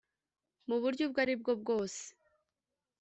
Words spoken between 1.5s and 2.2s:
bwose